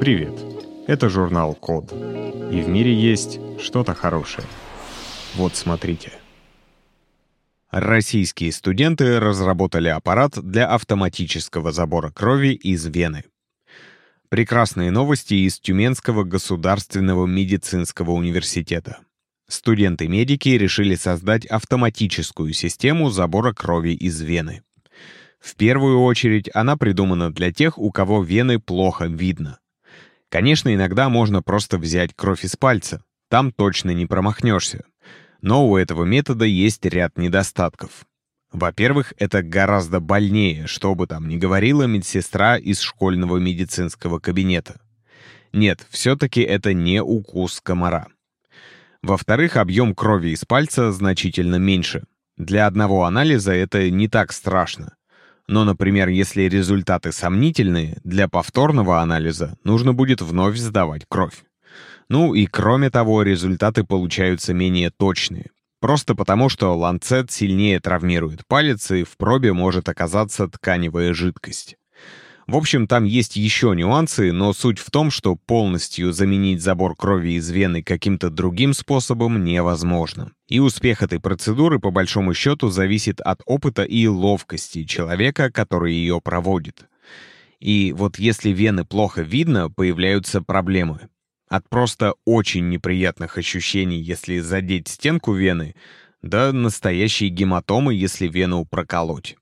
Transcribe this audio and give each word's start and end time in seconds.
Привет! 0.00 0.34
Это 0.86 1.08
журнал 1.08 1.54
Код. 1.54 1.90
И 1.92 2.60
в 2.60 2.68
мире 2.68 2.94
есть 2.94 3.40
что-то 3.58 3.94
хорошее. 3.94 4.46
Вот 5.34 5.56
смотрите. 5.56 6.12
Российские 7.70 8.52
студенты 8.52 9.18
разработали 9.18 9.88
аппарат 9.88 10.38
для 10.38 10.68
автоматического 10.68 11.72
забора 11.72 12.10
крови 12.10 12.48
из 12.48 12.84
вены. 12.86 13.24
Прекрасные 14.28 14.90
новости 14.90 15.32
из 15.32 15.58
Тюменского 15.58 16.24
государственного 16.24 17.24
медицинского 17.26 18.10
университета. 18.10 18.98
Студенты-медики 19.48 20.50
решили 20.50 20.94
создать 20.94 21.46
автоматическую 21.46 22.52
систему 22.52 23.08
забора 23.08 23.54
крови 23.54 23.94
из 23.94 24.20
вены. 24.20 24.62
В 25.40 25.56
первую 25.56 26.02
очередь 26.02 26.50
она 26.52 26.76
придумана 26.76 27.32
для 27.32 27.50
тех, 27.50 27.78
у 27.78 27.90
кого 27.90 28.22
вены 28.22 28.60
плохо 28.60 29.06
видно. 29.06 29.58
Конечно, 30.36 30.74
иногда 30.74 31.08
можно 31.08 31.40
просто 31.40 31.78
взять 31.78 32.12
кровь 32.14 32.44
из 32.44 32.56
пальца. 32.56 33.02
Там 33.30 33.52
точно 33.52 33.92
не 33.92 34.04
промахнешься. 34.04 34.84
Но 35.40 35.66
у 35.66 35.78
этого 35.78 36.04
метода 36.04 36.44
есть 36.44 36.84
ряд 36.84 37.16
недостатков. 37.16 38.04
Во-первых, 38.52 39.14
это 39.16 39.42
гораздо 39.42 39.98
больнее, 39.98 40.66
что 40.66 40.94
бы 40.94 41.06
там 41.06 41.26
ни 41.26 41.38
говорила 41.38 41.84
медсестра 41.84 42.58
из 42.58 42.80
школьного 42.80 43.38
медицинского 43.38 44.18
кабинета. 44.18 44.78
Нет, 45.54 45.86
все-таки 45.88 46.42
это 46.42 46.74
не 46.74 47.02
укус 47.02 47.62
комара. 47.62 48.08
Во-вторых, 49.00 49.56
объем 49.56 49.94
крови 49.94 50.34
из 50.34 50.44
пальца 50.44 50.92
значительно 50.92 51.56
меньше. 51.56 52.04
Для 52.36 52.66
одного 52.66 53.06
анализа 53.06 53.54
это 53.54 53.90
не 53.90 54.06
так 54.06 54.32
страшно. 54.32 54.96
Но, 55.48 55.64
например, 55.64 56.08
если 56.08 56.42
результаты 56.42 57.12
сомнительные, 57.12 57.98
для 58.02 58.28
повторного 58.28 59.00
анализа 59.00 59.56
нужно 59.62 59.92
будет 59.92 60.20
вновь 60.20 60.56
сдавать 60.56 61.04
кровь. 61.08 61.44
Ну 62.08 62.34
и 62.34 62.46
кроме 62.46 62.90
того, 62.90 63.22
результаты 63.22 63.84
получаются 63.84 64.54
менее 64.54 64.90
точные. 64.90 65.50
Просто 65.80 66.14
потому, 66.14 66.48
что 66.48 66.76
ланцет 66.76 67.30
сильнее 67.30 67.80
травмирует 67.80 68.46
палец, 68.48 68.90
и 68.90 69.04
в 69.04 69.16
пробе 69.16 69.52
может 69.52 69.88
оказаться 69.88 70.48
тканевая 70.48 71.14
жидкость. 71.14 71.76
В 72.46 72.56
общем, 72.56 72.86
там 72.86 73.04
есть 73.04 73.34
еще 73.34 73.74
нюансы, 73.74 74.30
но 74.30 74.52
суть 74.52 74.78
в 74.78 74.92
том, 74.92 75.10
что 75.10 75.34
полностью 75.34 76.12
заменить 76.12 76.62
забор 76.62 76.94
крови 76.94 77.32
из 77.32 77.50
вены 77.50 77.82
каким-то 77.82 78.30
другим 78.30 78.72
способом 78.72 79.42
невозможно. 79.42 80.30
И 80.48 80.60
успех 80.60 81.02
этой 81.02 81.18
процедуры, 81.18 81.80
по 81.80 81.90
большому 81.90 82.34
счету, 82.34 82.68
зависит 82.68 83.20
от 83.20 83.42
опыта 83.46 83.82
и 83.82 84.06
ловкости 84.06 84.84
человека, 84.84 85.50
который 85.50 85.94
ее 85.94 86.20
проводит. 86.20 86.86
И 87.58 87.92
вот 87.96 88.16
если 88.20 88.50
вены 88.50 88.84
плохо 88.84 89.22
видно, 89.22 89.68
появляются 89.68 90.40
проблемы. 90.40 91.08
От 91.48 91.68
просто 91.68 92.14
очень 92.24 92.68
неприятных 92.68 93.38
ощущений, 93.38 94.00
если 94.00 94.38
задеть 94.38 94.86
стенку 94.86 95.32
вены, 95.32 95.74
до 96.22 96.52
настоящей 96.52 97.28
гематомы, 97.28 97.94
если 97.94 98.28
вену 98.28 98.64
проколоть. 98.64 99.36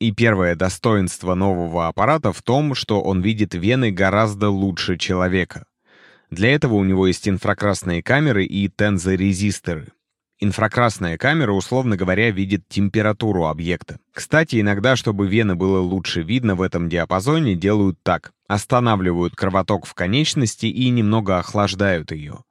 И 0.00 0.12
первое 0.12 0.54
достоинство 0.54 1.34
нового 1.34 1.88
аппарата 1.88 2.32
в 2.32 2.40
том, 2.42 2.74
что 2.74 3.00
он 3.00 3.20
видит 3.20 3.54
вены 3.54 3.90
гораздо 3.90 4.48
лучше 4.48 4.96
человека. 4.96 5.64
Для 6.30 6.54
этого 6.54 6.74
у 6.74 6.84
него 6.84 7.06
есть 7.08 7.28
инфракрасные 7.28 8.02
камеры 8.02 8.44
и 8.44 8.68
тензорезисторы. 8.68 9.88
Инфракрасная 10.40 11.18
камера, 11.18 11.50
условно 11.50 11.96
говоря, 11.96 12.30
видит 12.30 12.68
температуру 12.68 13.46
объекта. 13.46 13.98
Кстати, 14.12 14.60
иногда, 14.60 14.94
чтобы 14.94 15.26
вены 15.26 15.56
было 15.56 15.80
лучше 15.80 16.22
видно 16.22 16.54
в 16.54 16.62
этом 16.62 16.88
диапазоне, 16.88 17.56
делают 17.56 17.98
так. 18.04 18.32
Останавливают 18.46 19.34
кровоток 19.34 19.84
в 19.84 19.94
конечности 19.94 20.66
и 20.66 20.90
немного 20.90 21.38
охлаждают 21.38 22.12
ее. 22.12 22.44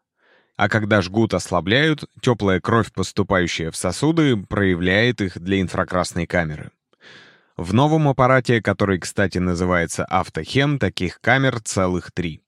А 0.57 0.67
когда 0.67 1.01
жгут 1.01 1.33
ослабляют, 1.33 2.03
теплая 2.19 2.59
кровь, 2.59 2.91
поступающая 2.91 3.71
в 3.71 3.77
сосуды, 3.77 4.35
проявляет 4.35 5.21
их 5.21 5.39
для 5.39 5.61
инфракрасной 5.61 6.27
камеры. 6.27 6.71
В 7.57 7.73
новом 7.73 8.07
аппарате, 8.07 8.61
который, 8.61 8.99
кстати, 8.99 9.39
называется 9.39 10.05
«Автохем», 10.05 10.77
таких 10.77 11.19
камер 11.19 11.59
целых 11.59 12.11
три. 12.11 12.43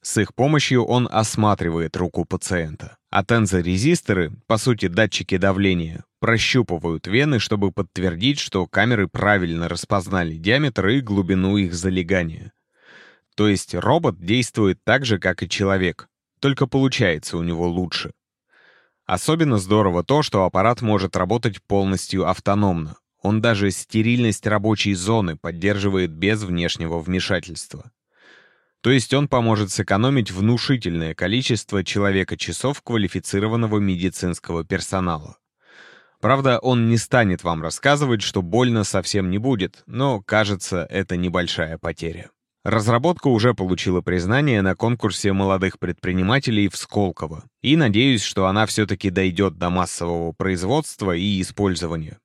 С 0.00 0.20
их 0.20 0.34
помощью 0.34 0.84
он 0.84 1.08
осматривает 1.08 1.96
руку 1.96 2.24
пациента. 2.24 2.96
А 3.08 3.24
тензорезисторы, 3.24 4.32
по 4.48 4.56
сути 4.56 4.88
датчики 4.88 5.36
давления, 5.36 6.04
прощупывают 6.18 7.06
вены, 7.06 7.38
чтобы 7.38 7.70
подтвердить, 7.70 8.40
что 8.40 8.66
камеры 8.66 9.06
правильно 9.06 9.68
распознали 9.68 10.34
диаметр 10.34 10.88
и 10.88 11.00
глубину 11.00 11.56
их 11.56 11.72
залегания. 11.72 12.52
То 13.36 13.46
есть 13.46 13.76
робот 13.76 14.18
действует 14.18 14.80
так 14.82 15.04
же, 15.04 15.20
как 15.20 15.44
и 15.44 15.48
человек, 15.48 16.08
только 16.40 16.66
получается 16.66 17.36
у 17.36 17.44
него 17.44 17.68
лучше. 17.68 18.10
Особенно 19.06 19.58
здорово 19.58 20.02
то, 20.02 20.22
что 20.22 20.44
аппарат 20.44 20.82
может 20.82 21.16
работать 21.16 21.62
полностью 21.62 22.28
автономно. 22.28 22.96
Он 23.22 23.40
даже 23.40 23.70
стерильность 23.70 24.46
рабочей 24.46 24.94
зоны 24.94 25.36
поддерживает 25.36 26.10
без 26.10 26.42
внешнего 26.42 26.98
вмешательства. 26.98 27.92
То 28.82 28.90
есть 28.90 29.14
он 29.14 29.28
поможет 29.28 29.70
сэкономить 29.70 30.32
внушительное 30.32 31.14
количество 31.14 31.84
человека-часов 31.84 32.82
квалифицированного 32.82 33.78
медицинского 33.78 34.64
персонала. 34.64 35.38
Правда, 36.20 36.58
он 36.58 36.88
не 36.88 36.96
станет 36.96 37.44
вам 37.44 37.62
рассказывать, 37.62 38.22
что 38.22 38.42
больно 38.42 38.82
совсем 38.82 39.30
не 39.30 39.38
будет, 39.38 39.82
но, 39.86 40.20
кажется, 40.20 40.86
это 40.90 41.16
небольшая 41.16 41.78
потеря. 41.78 42.30
Разработка 42.64 43.26
уже 43.26 43.54
получила 43.54 44.02
признание 44.02 44.62
на 44.62 44.76
конкурсе 44.76 45.32
молодых 45.32 45.80
предпринимателей 45.80 46.68
в 46.68 46.76
Сколково, 46.76 47.44
и 47.60 47.76
надеюсь, 47.76 48.22
что 48.22 48.46
она 48.46 48.66
все-таки 48.66 49.10
дойдет 49.10 49.58
до 49.58 49.68
массового 49.68 50.30
производства 50.32 51.10
и 51.10 51.40
использования. 51.40 52.18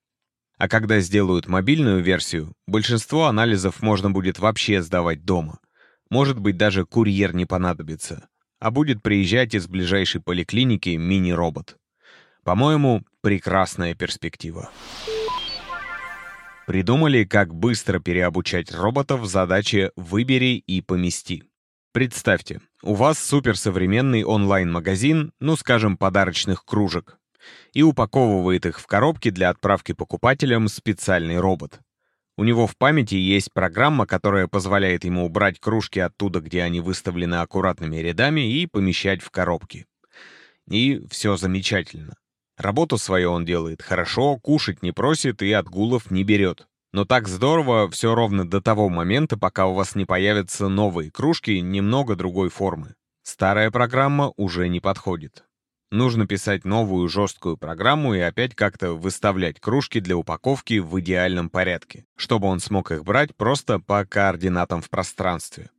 А 0.57 0.67
когда 0.67 0.99
сделают 0.99 1.47
мобильную 1.47 2.01
версию, 2.01 2.53
большинство 2.65 3.27
анализов 3.27 3.81
можно 3.81 4.09
будет 4.09 4.39
вообще 4.39 4.81
сдавать 4.81 5.23
дома. 5.23 5.59
Может 6.09 6.39
быть, 6.39 6.57
даже 6.57 6.85
курьер 6.85 7.35
не 7.35 7.45
понадобится, 7.45 8.27
а 8.59 8.71
будет 8.71 9.03
приезжать 9.03 9.53
из 9.53 9.67
ближайшей 9.67 10.21
поликлиники 10.21 10.89
мини-робот. 10.89 11.77
По-моему, 12.43 13.03
прекрасная 13.21 13.93
перспектива. 13.93 14.71
Придумали, 16.65 17.23
как 17.23 17.53
быстро 17.53 17.99
переобучать 17.99 18.73
роботов 18.73 19.21
в 19.21 19.25
задаче 19.25 19.91
«выбери 19.95 20.57
и 20.57 20.81
помести». 20.81 21.43
Представьте, 21.93 22.61
у 22.83 22.93
вас 22.93 23.19
суперсовременный 23.19 24.23
онлайн-магазин, 24.23 25.31
ну, 25.39 25.55
скажем, 25.55 25.97
подарочных 25.97 26.63
кружек, 26.65 27.16
и 27.73 27.83
упаковывает 27.83 28.65
их 28.65 28.79
в 28.79 28.87
коробки 28.87 29.29
для 29.29 29.49
отправки 29.49 29.93
покупателям 29.93 30.67
специальный 30.67 31.39
робот. 31.39 31.79
У 32.37 32.43
него 32.43 32.67
в 32.67 32.77
памяти 32.77 33.15
есть 33.15 33.51
программа, 33.51 34.05
которая 34.05 34.47
позволяет 34.47 35.03
ему 35.03 35.25
убрать 35.25 35.59
кружки 35.59 35.99
оттуда, 35.99 36.39
где 36.39 36.61
они 36.61 36.81
выставлены 36.81 37.35
аккуратными 37.35 37.97
рядами, 37.97 38.41
и 38.41 38.67
помещать 38.67 39.23
в 39.23 39.31
коробки. 39.31 39.87
И 40.69 41.03
все 41.09 41.35
замечательно. 41.35 42.15
Работу 42.57 42.97
свою 42.97 43.31
он 43.31 43.45
делает 43.45 43.81
хорошо, 43.81 44.37
кушать 44.37 44.83
не 44.83 44.91
просит 44.91 45.41
и 45.41 45.51
отгулов 45.51 46.11
не 46.11 46.23
берет. 46.23 46.67
Но 46.93 47.05
так 47.05 47.27
здорово 47.27 47.89
все 47.89 48.15
ровно 48.15 48.47
до 48.47 48.61
того 48.61 48.89
момента, 48.89 49.37
пока 49.37 49.65
у 49.65 49.73
вас 49.73 49.95
не 49.95 50.05
появятся 50.05 50.67
новые 50.67 51.11
кружки 51.11 51.59
немного 51.59 52.15
другой 52.15 52.49
формы. 52.49 52.95
Старая 53.23 53.71
программа 53.71 54.31
уже 54.37 54.69
не 54.69 54.79
подходит. 54.79 55.46
Нужно 55.89 56.27
писать 56.27 56.65
новую 56.65 57.07
жесткую 57.07 57.55
программу 57.55 58.13
и 58.13 58.19
опять 58.19 58.53
как-то 58.55 58.93
выставлять 58.93 59.61
кружки 59.61 60.01
для 60.01 60.17
упаковки 60.17 60.79
в 60.79 60.99
идеальном 60.99 61.49
порядке, 61.49 62.05
чтобы 62.17 62.47
он 62.47 62.59
смог 62.59 62.91
их 62.91 63.05
брать 63.05 63.33
просто 63.35 63.79
по 63.79 64.03
координатам 64.03 64.81
в 64.81 64.89
пространстве. 64.89 65.69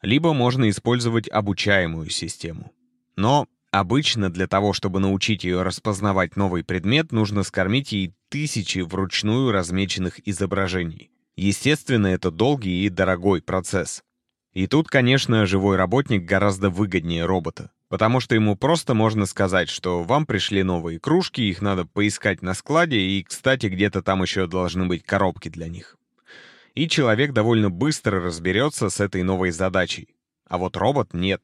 Либо 0.00 0.32
можно 0.32 0.70
использовать 0.70 1.28
обучаемую 1.28 2.08
систему. 2.08 2.72
Но 3.16 3.46
обычно 3.70 4.30
для 4.30 4.46
того, 4.46 4.72
чтобы 4.72 4.98
научить 4.98 5.44
ее 5.44 5.62
распознавать 5.62 6.36
новый 6.36 6.64
предмет, 6.64 7.12
нужно 7.12 7.42
скормить 7.42 7.92
ей 7.92 8.14
тысячи 8.30 8.78
вручную 8.78 9.52
размеченных 9.52 10.26
изображений. 10.26 11.10
Естественно, 11.36 12.06
это 12.06 12.30
долгий 12.30 12.86
и 12.86 12.88
дорогой 12.88 13.42
процесс. 13.42 14.02
И 14.54 14.66
тут, 14.68 14.88
конечно, 14.88 15.44
живой 15.44 15.76
работник 15.76 16.24
гораздо 16.24 16.70
выгоднее 16.70 17.26
робота. 17.26 17.72
Потому 17.94 18.18
что 18.18 18.34
ему 18.34 18.56
просто 18.56 18.92
можно 18.92 19.24
сказать, 19.24 19.68
что 19.68 20.02
вам 20.02 20.26
пришли 20.26 20.64
новые 20.64 20.98
кружки, 20.98 21.42
их 21.42 21.62
надо 21.62 21.84
поискать 21.84 22.42
на 22.42 22.52
складе, 22.52 22.98
и, 22.98 23.22
кстати, 23.22 23.66
где-то 23.66 24.02
там 24.02 24.20
еще 24.20 24.48
должны 24.48 24.86
быть 24.86 25.04
коробки 25.04 25.48
для 25.48 25.68
них. 25.68 25.96
И 26.74 26.88
человек 26.88 27.32
довольно 27.32 27.70
быстро 27.70 28.20
разберется 28.20 28.90
с 28.90 28.98
этой 28.98 29.22
новой 29.22 29.52
задачей. 29.52 30.08
А 30.48 30.58
вот 30.58 30.76
робот 30.76 31.14
нет. 31.14 31.40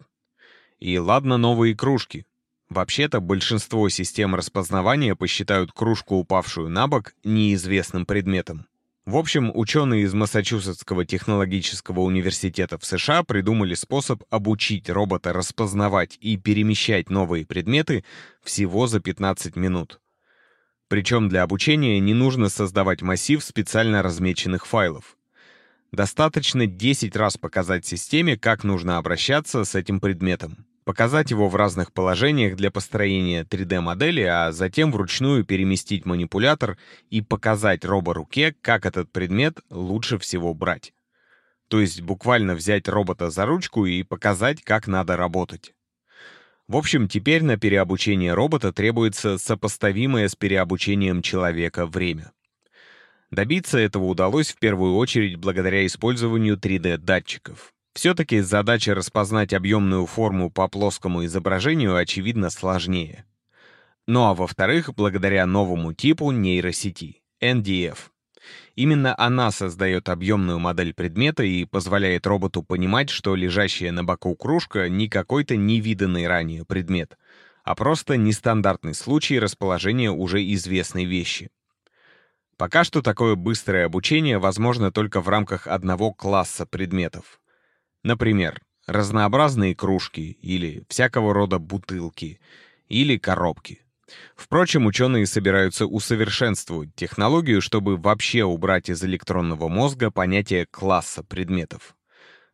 И 0.81 0.99
ладно 0.99 1.37
новые 1.37 1.76
кружки. 1.76 2.26
Вообще-то 2.69 3.20
большинство 3.20 3.88
систем 3.88 4.35
распознавания 4.35 5.14
посчитают 5.14 5.70
кружку, 5.70 6.17
упавшую 6.17 6.69
на 6.69 6.88
бок, 6.88 7.14
неизвестным 7.23 8.06
предметом. 8.06 8.67
В 9.11 9.17
общем, 9.17 9.51
ученые 9.53 10.05
из 10.05 10.15
Массачусетского 10.15 11.05
технологического 11.05 11.99
университета 11.99 12.79
в 12.79 12.85
США 12.85 13.25
придумали 13.25 13.75
способ 13.75 14.23
обучить 14.31 14.89
робота 14.89 15.33
распознавать 15.33 16.17
и 16.21 16.37
перемещать 16.37 17.11
новые 17.11 17.45
предметы 17.45 18.05
всего 18.41 18.87
за 18.87 19.01
15 19.01 19.57
минут. 19.57 20.01
Причем 20.87 21.29
для 21.29 21.43
обучения 21.43 21.99
не 21.99 22.15
нужно 22.15 22.49
создавать 22.49 23.03
массив 23.03 23.43
специально 23.43 24.01
размеченных 24.01 24.65
файлов. 24.65 25.17
Достаточно 25.91 26.69
10 26.69 27.17
раз 27.17 27.37
показать 27.37 27.85
системе, 27.85 28.39
как 28.39 28.63
нужно 28.63 28.97
обращаться 28.97 29.65
с 29.65 29.75
этим 29.75 29.99
предметом 29.99 30.69
показать 30.91 31.31
его 31.31 31.49
в 31.49 31.55
разных 31.55 31.93
положениях 31.93 32.57
для 32.57 32.73
построения 32.73 33.45
3D-модели, 33.45 34.23
а 34.23 34.51
затем 34.51 34.91
вручную 34.91 35.45
переместить 35.45 36.05
манипулятор 36.05 36.79
и 37.11 37.23
показать 37.23 37.85
робо-руке, 37.85 38.57
как 38.61 38.87
этот 38.87 39.13
предмет 39.13 39.61
лучше 39.71 40.19
всего 40.19 40.53
брать. 40.53 40.93
То 41.69 41.79
есть 41.81 42.01
буквально 42.03 42.57
взять 42.57 42.89
робота 42.89 43.31
за 43.31 43.47
ручку 43.47 43.87
и 43.87 44.03
показать, 44.03 44.63
как 44.63 44.89
надо 44.89 45.17
работать. 45.17 45.75
В 46.67 46.77
общем, 46.77 47.07
теперь 47.07 47.45
на 47.45 47.57
переобучение 47.57 48.35
робота 48.35 48.73
требуется 48.73 49.39
сопоставимое 49.39 50.27
с 50.27 50.35
переобучением 50.35 51.23
человека 51.23 51.87
время. 51.87 52.33
Добиться 53.31 53.79
этого 53.79 54.07
удалось 54.07 54.51
в 54.51 54.59
первую 54.59 54.97
очередь 54.97 55.37
благодаря 55.37 55.87
использованию 55.87 56.57
3D-датчиков. 56.57 57.73
Все-таки 57.93 58.41
задача 58.41 58.95
распознать 58.95 59.53
объемную 59.53 60.07
форму 60.07 60.51
по 60.51 60.69
плоскому 60.69 61.25
изображению 61.25 61.97
очевидно 61.97 62.51
сложнее. 62.51 63.25
Ну 64.07 64.25
а 64.25 64.35
во-вторых, 64.35 64.95
благодаря 64.95 65.47
новому 65.47 65.93
типу 65.93 66.31
нейросети— 66.31 67.23
NDF. 67.43 67.99
Именно 68.75 69.15
она 69.19 69.51
создает 69.51 70.09
объемную 70.09 70.59
модель 70.59 70.95
предмета 70.95 71.43
и 71.43 71.65
позволяет 71.65 72.27
роботу 72.27 72.63
понимать, 72.63 73.11
что 73.11 73.35
лежащая 73.35 73.93
на 73.93 74.05
боку 74.05 74.35
кружка 74.35 74.89
не 74.89 75.09
какой-то 75.09 75.57
невиданный 75.57 76.27
ранее 76.27 76.65
предмет, 76.65 77.19
а 77.65 77.75
просто 77.75 78.17
нестандартный 78.17 78.95
случай 78.95 79.39
расположения 79.39 80.11
уже 80.11 80.43
известной 80.55 81.05
вещи. 81.05 81.51
Пока 82.57 82.85
что 82.85 83.03
такое 83.03 83.37
быстрое 83.37 83.87
обучение 83.87 84.39
возможно 84.39 84.91
только 84.93 85.21
в 85.21 85.29
рамках 85.29 85.67
одного 85.67 86.13
класса 86.13 86.67
предметов. 86.67 87.41
Например, 88.02 88.61
разнообразные 88.87 89.75
кружки 89.75 90.38
или 90.43 90.85
всякого 90.88 91.35
рода 91.35 91.58
бутылки 91.58 92.41
или 92.88 93.19
коробки. 93.19 93.82
Впрочем, 94.35 94.87
ученые 94.87 95.26
собираются 95.26 95.87
усовершенствовать 95.87 96.94
технологию, 96.94 97.62
чтобы 97.62 97.97
вообще 97.97 98.43
убрать 98.43 98.88
из 98.88 99.05
электронного 99.05 99.69
мозга 99.69 100.11
понятие 100.11 100.67
класса 100.67 101.23
предметов. 101.23 101.94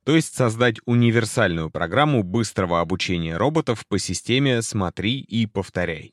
То 0.04 0.14
есть 0.14 0.34
создать 0.34 0.76
универсальную 0.84 1.70
программу 1.70 2.22
быстрого 2.22 2.80
обучения 2.80 3.36
роботов 3.36 3.84
по 3.88 3.98
системе 3.98 4.62
«смотри 4.62 5.18
и 5.20 5.46
повторяй». 5.46 6.12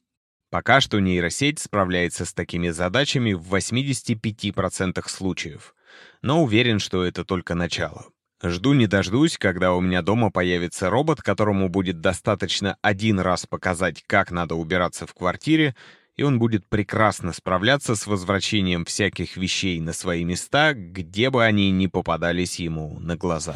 Пока 0.50 0.81
что 0.81 1.00
нейросеть 1.00 1.59
справляется 1.59 2.25
с 2.25 2.33
такими 2.33 2.69
задачами 2.69 3.33
в 3.33 3.53
85% 3.53 5.07
случаев, 5.07 5.75
но 6.21 6.44
уверен, 6.44 6.79
что 6.79 7.03
это 7.03 7.25
только 7.25 7.56
начало. 7.56 8.06
Жду 8.44 8.74
не 8.74 8.88
дождусь, 8.88 9.38
когда 9.38 9.74
у 9.74 9.80
меня 9.80 10.01
дома 10.01 10.30
появится 10.30 10.90
робот, 10.90 11.22
которому 11.22 11.69
будет 11.69 12.01
достаточно 12.01 12.78
один 12.81 13.22
раз 13.22 13.45
показать, 13.45 14.04
как 14.06 14.31
надо 14.31 14.56
убираться 14.56 15.07
в 15.07 15.13
квартире, 15.13 15.75
и 16.18 16.24
он 16.24 16.40
будет 16.40 16.68
прекрасно 16.68 17.31
справляться 17.31 17.95
с 17.95 18.06
возвращением 18.06 18.84
всяких 18.84 19.38
вещей 19.38 19.80
на 19.80 19.94
свои 19.94 20.25
места, 20.25 20.74
где 20.74 21.30
бы 21.30 21.45
они 21.45 21.72
ни 21.72 21.88
попадались 21.88 22.60
ему 22.60 23.00
на 23.00 23.16
глаза. 23.16 23.56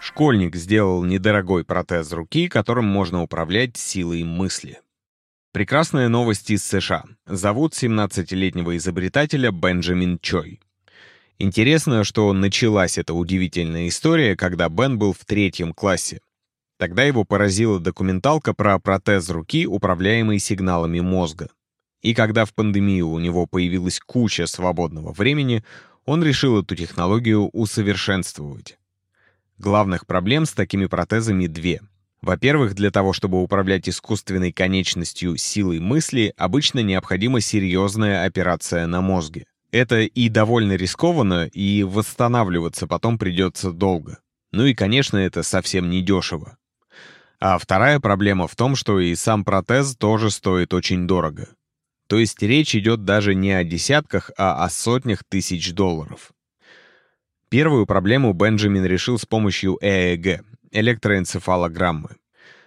Школьник 0.00 0.56
сделал 0.56 1.04
недорогой 1.04 1.64
протез 1.64 2.12
руки, 2.12 2.48
которым 2.48 2.86
можно 2.86 3.22
управлять 3.22 3.76
силой 3.76 4.24
мысли. 4.24 4.80
Прекрасная 5.52 6.08
новость 6.08 6.50
из 6.50 6.64
США. 6.64 7.04
Зовут 7.26 7.74
17-летнего 7.74 8.76
изобретателя 8.76 9.52
Бенджамин 9.52 10.18
Чой. 10.20 10.60
Интересно, 11.38 12.04
что 12.04 12.32
началась 12.32 12.98
эта 12.98 13.14
удивительная 13.14 13.88
история, 13.88 14.36
когда 14.36 14.68
Бен 14.68 14.98
был 14.98 15.12
в 15.12 15.24
третьем 15.24 15.72
классе. 15.72 16.20
Тогда 16.78 17.04
его 17.04 17.24
поразила 17.24 17.78
документалка 17.78 18.54
про 18.54 18.78
протез 18.78 19.28
руки, 19.30 19.66
управляемый 19.66 20.38
сигналами 20.38 21.00
мозга. 21.00 21.48
И 22.00 22.14
когда 22.14 22.44
в 22.44 22.52
пандемию 22.54 23.08
у 23.08 23.18
него 23.18 23.46
появилась 23.46 24.00
куча 24.00 24.46
свободного 24.46 25.12
времени, 25.12 25.64
он 26.04 26.22
решил 26.24 26.60
эту 26.60 26.74
технологию 26.74 27.48
усовершенствовать. 27.48 28.78
Главных 29.58 30.06
проблем 30.06 30.46
с 30.46 30.52
такими 30.52 30.86
протезами 30.86 31.46
две. 31.46 31.80
Во-первых, 32.20 32.74
для 32.74 32.90
того, 32.90 33.12
чтобы 33.12 33.42
управлять 33.42 33.88
искусственной 33.88 34.52
конечностью 34.52 35.36
силой 35.36 35.78
мысли, 35.78 36.32
обычно 36.36 36.80
необходима 36.80 37.40
серьезная 37.40 38.24
операция 38.24 38.86
на 38.86 39.00
мозге. 39.00 39.44
Это 39.72 40.02
и 40.02 40.28
довольно 40.28 40.74
рискованно, 40.74 41.46
и 41.46 41.82
восстанавливаться 41.82 42.86
потом 42.86 43.18
придется 43.18 43.72
долго. 43.72 44.18
Ну 44.52 44.66
и, 44.66 44.74
конечно, 44.74 45.16
это 45.16 45.42
совсем 45.42 45.88
не 45.88 46.02
дешево. 46.02 46.58
А 47.40 47.58
вторая 47.58 47.98
проблема 47.98 48.46
в 48.46 48.54
том, 48.54 48.76
что 48.76 49.00
и 49.00 49.14
сам 49.14 49.44
протез 49.44 49.96
тоже 49.96 50.30
стоит 50.30 50.74
очень 50.74 51.08
дорого. 51.08 51.48
То 52.06 52.18
есть 52.18 52.42
речь 52.42 52.76
идет 52.76 53.04
даже 53.06 53.34
не 53.34 53.52
о 53.52 53.64
десятках, 53.64 54.30
а 54.36 54.62
о 54.62 54.68
сотнях 54.68 55.24
тысяч 55.24 55.72
долларов. 55.72 56.32
Первую 57.48 57.86
проблему 57.86 58.34
Бенджамин 58.34 58.84
решил 58.84 59.18
с 59.18 59.24
помощью 59.24 59.78
ЭЭГ— 59.80 60.44
электроэнцефалограммы. 60.70 62.16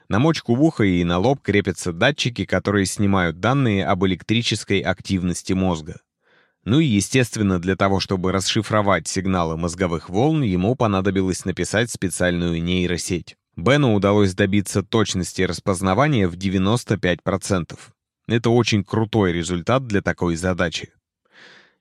На 0.10 0.18
мочку 0.18 0.54
уха 0.54 0.84
и 0.84 1.04
на 1.04 1.20
лоб 1.20 1.42
крепятся 1.42 1.94
датчики, 1.94 2.46
которые 2.46 2.88
снимают 2.88 3.40
данные 3.40 3.86
об 3.86 4.06
электрической 4.06 4.80
активности 4.80 5.54
мозга. 5.54 6.02
Ну 6.66 6.80
и, 6.80 6.86
естественно, 6.86 7.60
для 7.60 7.76
того, 7.76 8.00
чтобы 8.00 8.32
расшифровать 8.32 9.08
сигналы 9.08 9.56
мозговых 9.56 10.10
волн, 10.10 10.42
ему 10.42 10.76
понадобилось 10.76 11.46
написать 11.46 11.92
специальную 11.92 12.62
нейросеть. 12.62 13.38
Бену 13.56 13.94
удалось 13.94 14.34
добиться 14.34 14.82
точности 14.82 15.44
распознавания 15.44 16.28
в 16.28 16.36
95%. 16.36 17.78
Это 18.28 18.50
очень 18.50 18.84
крутой 18.84 19.32
результат 19.32 19.86
для 19.86 20.02
такой 20.02 20.36
задачи. 20.36 20.90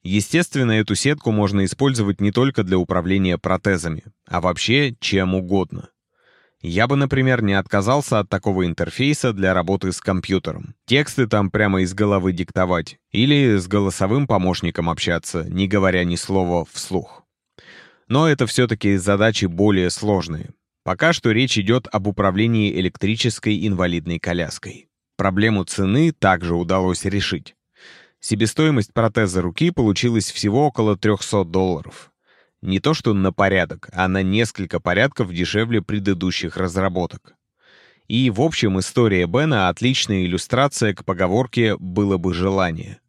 Естественно, 0.03 0.73
эту 0.73 0.95
сетку 0.95 1.33
можно 1.33 1.65
использовать 1.65 2.21
не 2.21 2.31
только 2.31 2.63
для 2.63 2.77
управления 2.77 3.39
протезами, 3.39 4.05
а 4.27 4.43
вообще 4.43 4.95
чем 5.01 5.35
угодно. 5.35 5.89
Я 6.67 6.87
бы, 6.87 6.97
например, 6.97 7.43
не 7.43 7.53
отказался 7.53 8.21
от 8.21 8.31
такого 8.31 8.67
интерфейса 8.67 9.35
для 9.35 9.53
работы 9.53 9.93
с 9.93 10.01
компьютером. 10.01 10.75
Тексты 10.87 11.27
там 11.27 11.51
прямо 11.51 11.83
из 11.83 11.93
головы 11.93 12.33
диктовать. 12.33 12.97
Или 13.13 13.59
с 13.59 13.69
голосовым 13.69 14.27
помощником 14.27 14.89
общаться, 14.89 15.45
не 15.45 15.69
говоря 15.69 16.05
ни 16.05 16.17
слова 16.17 16.65
вслух. 16.73 17.27
Но 18.09 18.27
это 18.27 18.47
все-таки 18.47 18.97
задачи 18.97 19.45
более 19.45 19.91
сложные. 19.91 20.53
Пока 20.85 21.13
что 21.13 21.33
речь 21.33 21.59
идет 21.59 21.87
об 21.93 22.07
управлении 22.07 22.73
электрической 22.73 23.67
инвалидной 23.69 24.19
коляской. 24.19 24.89
Проблему 25.19 25.65
цены 25.65 26.13
также 26.13 26.55
удалось 26.55 27.05
решить. 27.05 27.57
Себестоимость 28.21 28.95
протеза 28.95 29.43
руки 29.43 29.71
получилась 29.71 30.33
всего 30.33 30.69
около 30.69 30.97
300 30.97 31.45
долларов. 31.45 32.11
Не 32.65 32.81
то 32.81 32.95
что 32.95 33.13
на 33.13 33.31
порядок, 33.31 33.91
а 33.93 34.09
на 34.09 34.23
несколько 34.23 34.81
порядков 34.81 35.31
дешевле 35.31 35.83
предыдущих 35.83 36.57
разработок. 36.57 37.35
И, 38.09 38.31
в 38.31 38.41
общем, 38.41 38.81
история 38.81 39.27
Бена— 39.27 39.69
отличная 39.71 40.25
иллюстрация 40.25 40.95
к 40.95 41.05
поговорке 41.05 41.77
«было 41.77 42.17
бы 42.17 42.33
желание». 42.33 43.01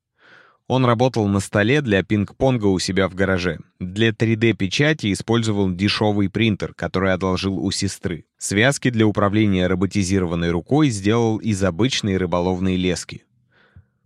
Он 0.67 0.83
работал 0.83 1.25
на 1.29 1.39
столе 1.39 1.81
для 1.81 2.03
пинг-понга 2.03 2.65
у 2.65 2.79
себя 2.79 3.07
в 3.07 3.15
гараже. 3.15 3.59
Для 3.79 4.09
3D-печати 4.09 5.13
использовал 5.13 5.71
дешевый 5.71 6.29
принтер, 6.29 6.73
который 6.73 7.13
одолжил 7.13 7.57
у 7.57 7.71
сестры. 7.71 8.25
Связки 8.37 8.89
для 8.89 9.07
управления 9.07 9.67
роботизированной 9.67 10.51
рукой 10.51 10.89
сделал 10.89 11.37
из 11.37 11.63
обычной 11.63 12.17
рыболовной 12.17 12.75
лески. 12.75 13.23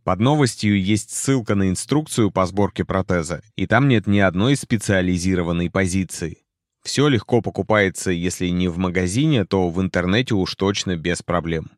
Под 0.10 0.22
новостью 0.22 0.82
есть 0.82 1.12
ссылка 1.12 1.54
на 1.54 1.70
инструкцию 1.70 2.32
по 2.32 2.48
сборке 2.48 2.84
протеза, 2.84 3.44
и 3.56 3.68
там 3.68 3.88
нет 3.88 4.08
ни 4.08 4.18
одной 4.18 4.56
специализированной 4.56 5.70
позиции. 5.70 6.40
Все 6.82 7.10
легко 7.10 7.44
покупается, 7.44 8.10
если 8.10 8.48
не 8.48 8.70
в 8.70 8.80
магазине, 8.80 9.46
то 9.46 9.70
в 9.70 9.80
интернете 9.80 10.34
уж 10.34 10.56
точно 10.56 10.96
без 10.98 11.22
проблем. 11.22 11.70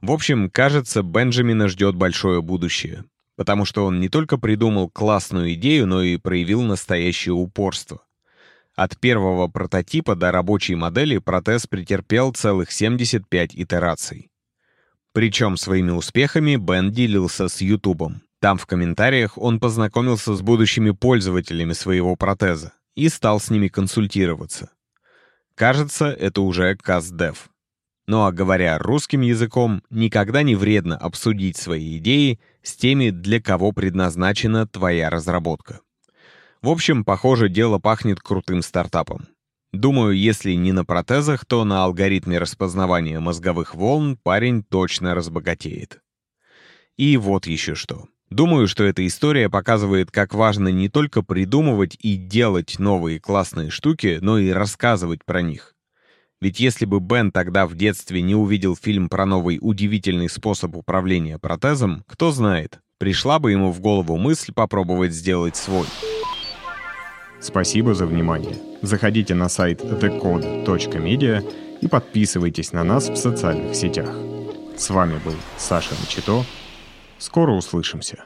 В 0.00 0.12
общем, 0.12 0.48
кажется, 0.48 1.02
Бенджамина 1.02 1.68
ждет 1.68 1.94
большое 1.94 2.40
будущее, 2.40 3.04
потому 3.36 3.66
что 3.66 3.84
он 3.84 4.00
не 4.00 4.08
только 4.08 4.38
придумал 4.38 4.88
классную 4.88 5.52
идею, 5.52 5.86
но 5.86 6.00
и 6.00 6.16
проявил 6.16 6.62
настоящее 6.62 7.34
упорство. 7.34 8.00
От 8.76 8.98
первого 8.98 9.46
прототипа 9.46 10.16
до 10.16 10.32
рабочей 10.32 10.74
модели 10.74 11.18
протез 11.18 11.66
претерпел 11.66 12.32
целых 12.32 12.72
75 12.72 13.56
итераций. 13.56 14.29
Причем 15.12 15.56
своими 15.56 15.90
успехами 15.90 16.56
Бен 16.56 16.92
делился 16.92 17.48
с 17.48 17.60
Ютубом. 17.60 18.22
Там 18.40 18.56
в 18.58 18.66
комментариях 18.66 19.36
он 19.36 19.60
познакомился 19.60 20.34
с 20.34 20.40
будущими 20.40 20.92
пользователями 20.92 21.72
своего 21.72 22.16
протеза 22.16 22.72
и 22.94 23.08
стал 23.08 23.40
с 23.40 23.50
ними 23.50 23.68
консультироваться. 23.68 24.70
Кажется, 25.54 26.06
это 26.06 26.40
уже 26.40 26.76
КАЗДЕВ. 26.76 27.50
Ну 28.06 28.24
а 28.24 28.32
говоря 28.32 28.78
русским 28.78 29.20
языком, 29.20 29.82
никогда 29.90 30.42
не 30.42 30.54
вредно 30.54 30.96
обсудить 30.96 31.56
свои 31.56 31.98
идеи 31.98 32.40
с 32.62 32.74
теми, 32.74 33.10
для 33.10 33.40
кого 33.40 33.72
предназначена 33.72 34.66
твоя 34.66 35.10
разработка. 35.10 35.80
В 36.62 36.70
общем, 36.70 37.04
похоже, 37.04 37.48
дело 37.48 37.78
пахнет 37.78 38.20
крутым 38.20 38.62
стартапом. 38.62 39.28
Думаю, 39.72 40.16
если 40.16 40.52
не 40.52 40.72
на 40.72 40.84
протезах, 40.84 41.44
то 41.44 41.64
на 41.64 41.84
алгоритме 41.84 42.38
распознавания 42.38 43.20
мозговых 43.20 43.74
волн 43.74 44.16
парень 44.16 44.64
точно 44.64 45.14
разбогатеет. 45.14 46.00
И 46.96 47.16
вот 47.16 47.46
еще 47.46 47.74
что. 47.74 48.06
Думаю, 48.30 48.68
что 48.68 48.84
эта 48.84 49.06
история 49.06 49.48
показывает, 49.48 50.10
как 50.10 50.34
важно 50.34 50.68
не 50.68 50.88
только 50.88 51.22
придумывать 51.22 51.96
и 52.00 52.16
делать 52.16 52.78
новые 52.78 53.18
классные 53.20 53.70
штуки, 53.70 54.18
но 54.20 54.38
и 54.38 54.50
рассказывать 54.50 55.24
про 55.24 55.42
них. 55.42 55.74
Ведь 56.40 56.58
если 56.58 56.84
бы 56.84 57.00
Бен 57.00 57.32
тогда 57.32 57.66
в 57.66 57.74
детстве 57.74 58.22
не 58.22 58.34
увидел 58.34 58.76
фильм 58.76 59.08
про 59.08 59.26
новый 59.26 59.58
удивительный 59.60 60.28
способ 60.28 60.76
управления 60.76 61.38
протезом, 61.38 62.04
кто 62.08 62.30
знает, 62.30 62.80
пришла 62.98 63.38
бы 63.38 63.50
ему 63.50 63.72
в 63.72 63.80
голову 63.80 64.16
мысль 64.16 64.52
попробовать 64.52 65.12
сделать 65.12 65.56
свой. 65.56 65.86
Спасибо 67.40 67.94
за 67.94 68.06
внимание. 68.06 68.56
Заходите 68.82 69.34
на 69.34 69.48
сайт 69.48 69.80
thecode.media 69.82 71.42
и 71.80 71.88
подписывайтесь 71.88 72.72
на 72.72 72.84
нас 72.84 73.08
в 73.08 73.16
социальных 73.16 73.74
сетях. 73.74 74.14
С 74.76 74.90
вами 74.90 75.18
был 75.24 75.34
Саша 75.56 75.94
Мачито. 76.00 76.44
Скоро 77.18 77.52
услышимся. 77.52 78.24